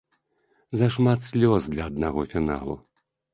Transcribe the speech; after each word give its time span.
Зашмат 0.81 1.25
слёз 1.27 1.67
для 1.75 1.83
аднаго 1.93 2.25
фіналу. 2.33 2.75